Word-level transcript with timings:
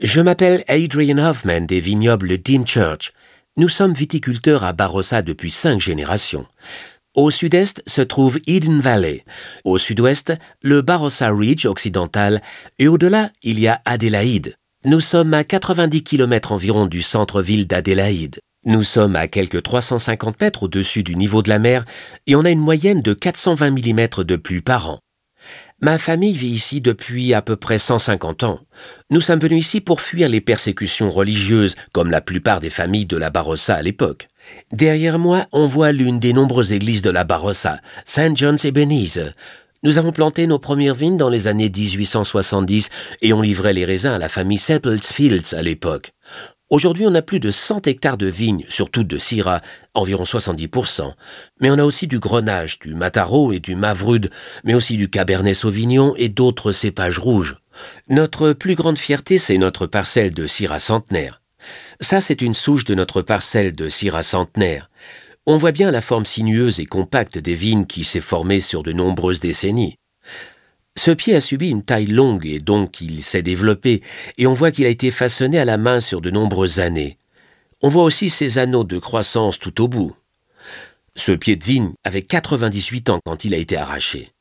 Je 0.00 0.22
m'appelle 0.22 0.64
Adrian 0.66 1.18
Hoffman 1.18 1.60
des 1.60 1.78
vignobles 1.78 2.38
Church. 2.64 3.12
Nous 3.58 3.68
sommes 3.68 3.92
viticulteurs 3.92 4.64
à 4.64 4.72
Barossa 4.72 5.20
depuis 5.20 5.50
cinq 5.50 5.78
générations. 5.78 6.46
Au 7.14 7.30
sud-est 7.30 7.82
se 7.86 8.00
trouve 8.00 8.38
Eden 8.46 8.80
Valley, 8.80 9.26
au 9.64 9.76
sud-ouest 9.76 10.32
le 10.62 10.80
Barossa 10.80 11.28
Ridge 11.30 11.66
occidental 11.66 12.40
et 12.78 12.88
au-delà 12.88 13.30
il 13.42 13.60
y 13.60 13.68
a 13.68 13.82
Adélaïde. 13.84 14.56
Nous 14.86 15.00
sommes 15.00 15.34
à 15.34 15.44
90 15.44 16.02
km 16.02 16.52
environ 16.52 16.86
du 16.86 17.02
centre-ville 17.02 17.66
d'Adélaïde. 17.66 18.40
Nous 18.64 18.84
sommes 18.84 19.16
à 19.16 19.28
quelques 19.28 19.62
350 19.62 20.40
mètres 20.40 20.62
au-dessus 20.62 21.02
du 21.02 21.14
niveau 21.14 21.42
de 21.42 21.50
la 21.50 21.58
mer 21.58 21.84
et 22.26 22.36
on 22.36 22.46
a 22.46 22.50
une 22.50 22.58
moyenne 22.58 23.02
de 23.02 23.12
420 23.12 23.70
mm 23.72 24.24
de 24.24 24.36
pluie 24.36 24.62
par 24.62 24.88
an. 24.88 25.00
Ma 25.82 25.96
famille 25.96 26.36
vit 26.36 26.50
ici 26.50 26.82
depuis 26.82 27.32
à 27.32 27.40
peu 27.40 27.56
près 27.56 27.78
150 27.78 28.42
ans. 28.42 28.60
Nous 29.08 29.22
sommes 29.22 29.40
venus 29.40 29.66
ici 29.66 29.80
pour 29.80 30.02
fuir 30.02 30.28
les 30.28 30.42
persécutions 30.42 31.10
religieuses, 31.10 31.74
comme 31.92 32.10
la 32.10 32.20
plupart 32.20 32.60
des 32.60 32.68
familles 32.68 33.06
de 33.06 33.16
la 33.16 33.30
Barossa 33.30 33.76
à 33.76 33.82
l'époque. 33.82 34.28
Derrière 34.72 35.18
moi, 35.18 35.46
on 35.52 35.66
voit 35.66 35.92
l'une 35.92 36.18
des 36.18 36.34
nombreuses 36.34 36.72
églises 36.72 37.00
de 37.00 37.08
la 37.08 37.24
Barossa, 37.24 37.80
St. 38.04 38.36
John's 38.36 38.66
Ebenezer. 38.66 39.32
Nous 39.82 39.96
avons 39.96 40.12
planté 40.12 40.46
nos 40.46 40.58
premières 40.58 40.94
vignes 40.94 41.16
dans 41.16 41.30
les 41.30 41.46
années 41.46 41.72
1870 41.74 42.90
et 43.22 43.32
on 43.32 43.40
livrait 43.40 43.72
les 43.72 43.86
raisins 43.86 44.12
à 44.12 44.18
la 44.18 44.28
famille 44.28 44.58
Seppels 44.58 45.00
Fields 45.02 45.54
à 45.54 45.62
l'époque. 45.62 46.12
Aujourd'hui, 46.70 47.04
on 47.04 47.14
a 47.16 47.22
plus 47.22 47.40
de 47.40 47.50
100 47.50 47.88
hectares 47.88 48.16
de 48.16 48.26
vignes, 48.26 48.64
surtout 48.68 49.02
de 49.02 49.18
Syrah, 49.18 49.60
environ 49.94 50.22
70%. 50.22 51.12
Mais 51.60 51.68
on 51.68 51.78
a 51.78 51.82
aussi 51.82 52.06
du 52.06 52.20
Grenache, 52.20 52.78
du 52.78 52.94
Mataro 52.94 53.52
et 53.52 53.58
du 53.58 53.74
Mavrud, 53.74 54.30
mais 54.62 54.74
aussi 54.74 54.96
du 54.96 55.10
Cabernet 55.10 55.56
Sauvignon 55.56 56.14
et 56.16 56.28
d'autres 56.28 56.70
cépages 56.70 57.18
rouges. 57.18 57.56
Notre 58.08 58.52
plus 58.52 58.76
grande 58.76 58.98
fierté, 58.98 59.38
c'est 59.38 59.58
notre 59.58 59.88
parcelle 59.88 60.30
de 60.30 60.46
Syrah 60.46 60.78
centenaire. 60.78 61.42
Ça, 62.00 62.20
c'est 62.20 62.40
une 62.40 62.54
souche 62.54 62.84
de 62.84 62.94
notre 62.94 63.20
parcelle 63.20 63.72
de 63.72 63.88
Syrah 63.88 64.22
centenaire. 64.22 64.90
On 65.46 65.56
voit 65.56 65.72
bien 65.72 65.90
la 65.90 66.00
forme 66.00 66.24
sinueuse 66.24 66.78
et 66.78 66.86
compacte 66.86 67.36
des 67.36 67.56
vignes 67.56 67.86
qui 67.86 68.04
s'est 68.04 68.20
formée 68.20 68.60
sur 68.60 68.84
de 68.84 68.92
nombreuses 68.92 69.40
décennies. 69.40 69.96
Ce 71.02 71.10
pied 71.10 71.34
a 71.34 71.40
subi 71.40 71.70
une 71.70 71.82
taille 71.82 72.04
longue 72.04 72.44
et 72.44 72.58
donc 72.58 73.00
il 73.00 73.22
s'est 73.22 73.40
développé, 73.40 74.02
et 74.36 74.46
on 74.46 74.52
voit 74.52 74.70
qu'il 74.70 74.84
a 74.84 74.90
été 74.90 75.10
façonné 75.10 75.58
à 75.58 75.64
la 75.64 75.78
main 75.78 75.98
sur 75.98 76.20
de 76.20 76.30
nombreuses 76.30 76.78
années. 76.78 77.16
On 77.80 77.88
voit 77.88 78.04
aussi 78.04 78.28
ses 78.28 78.58
anneaux 78.58 78.84
de 78.84 78.98
croissance 78.98 79.58
tout 79.58 79.80
au 79.80 79.88
bout. 79.88 80.14
Ce 81.16 81.32
pied 81.32 81.56
de 81.56 81.64
vigne 81.64 81.94
avait 82.04 82.20
98 82.20 83.08
ans 83.08 83.20
quand 83.24 83.46
il 83.46 83.54
a 83.54 83.56
été 83.56 83.78
arraché. 83.78 84.32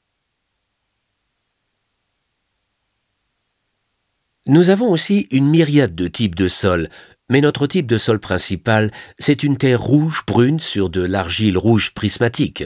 Nous 4.46 4.70
avons 4.70 4.92
aussi 4.92 5.30
une 5.32 5.48
myriade 5.48 5.96
de 5.96 6.10
types 6.10 6.36
de 6.36 6.50
sols, 6.50 6.90
mais 7.30 7.40
notre 7.40 7.68
type 7.68 7.88
de 7.88 7.98
sol 7.98 8.20
principal, 8.20 8.92
c'est 9.18 9.44
une 9.44 9.56
terre 9.56 9.82
rouge 9.82 10.24
brune 10.28 10.60
sur 10.60 10.90
de 10.90 11.00
l'argile 11.00 11.58
rouge 11.58 11.94
prismatique. 11.94 12.66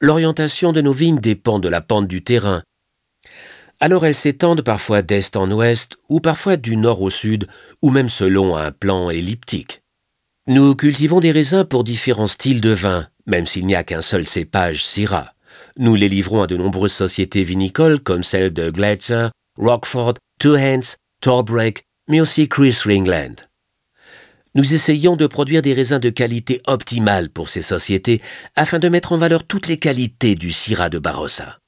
L'orientation 0.00 0.72
de 0.72 0.80
nos 0.80 0.92
vignes 0.92 1.20
dépend 1.20 1.60
de 1.60 1.68
la 1.68 1.80
pente 1.80 2.08
du 2.08 2.24
terrain, 2.24 2.64
alors 3.80 4.06
elles 4.06 4.14
s'étendent 4.14 4.62
parfois 4.62 5.02
d'est 5.02 5.36
en 5.36 5.50
ouest, 5.50 5.96
ou 6.08 6.20
parfois 6.20 6.56
du 6.56 6.76
nord 6.76 7.02
au 7.02 7.10
sud, 7.10 7.46
ou 7.82 7.90
même 7.90 8.08
selon 8.08 8.56
un 8.56 8.72
plan 8.72 9.10
elliptique. 9.10 9.82
Nous 10.46 10.74
cultivons 10.74 11.20
des 11.20 11.32
raisins 11.32 11.64
pour 11.64 11.84
différents 11.84 12.26
styles 12.26 12.60
de 12.60 12.70
vin, 12.70 13.08
même 13.26 13.46
s'il 13.46 13.66
n'y 13.66 13.74
a 13.74 13.84
qu'un 13.84 14.00
seul 14.00 14.26
cépage 14.26 14.86
Syrah. 14.86 15.34
Nous 15.78 15.94
les 15.94 16.08
livrons 16.08 16.42
à 16.42 16.46
de 16.46 16.56
nombreuses 16.56 16.92
sociétés 16.92 17.44
vinicoles 17.44 18.00
comme 18.00 18.22
celles 18.22 18.52
de 18.52 18.70
Gletzer, 18.70 19.28
Rockford, 19.58 20.14
Two 20.38 20.56
Hands, 20.56 20.96
Torbreck, 21.20 21.84
mais 22.08 22.20
aussi 22.20 22.48
Chris 22.48 22.78
Ringland. 22.84 23.34
Nous 24.54 24.72
essayons 24.72 25.16
de 25.16 25.26
produire 25.26 25.60
des 25.60 25.74
raisins 25.74 25.98
de 25.98 26.08
qualité 26.08 26.62
optimale 26.66 27.28
pour 27.28 27.50
ces 27.50 27.60
sociétés 27.60 28.22
afin 28.54 28.78
de 28.78 28.88
mettre 28.88 29.12
en 29.12 29.18
valeur 29.18 29.44
toutes 29.44 29.66
les 29.66 29.78
qualités 29.78 30.34
du 30.34 30.52
Syrah 30.52 30.88
de 30.88 30.98
Barossa. 30.98 31.58